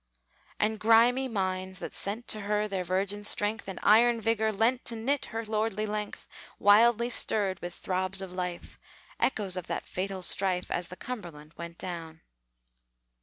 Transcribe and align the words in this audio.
And 0.59 0.79
grimy 0.79 1.27
mines 1.27 1.77
that 1.77 1.93
sent 1.93 2.27
To 2.29 2.39
her 2.39 2.67
their 2.67 2.83
virgin 2.83 3.23
strength, 3.23 3.67
And 3.67 3.79
iron 3.83 4.19
vigor 4.19 4.51
lent 4.51 4.83
To 4.85 4.95
knit 4.95 5.25
her 5.25 5.45
lordly 5.45 5.85
length, 5.85 6.27
Wildly 6.57 7.11
stirred 7.11 7.59
with 7.61 7.75
throbs 7.75 8.19
of 8.19 8.31
life, 8.31 8.79
Echoes 9.19 9.55
of 9.55 9.67
that 9.67 9.85
fatal 9.85 10.23
strife, 10.23 10.71
As 10.71 10.87
the 10.87 10.95
Cumberland 10.95 11.53
went 11.55 11.77
down. 11.77 12.21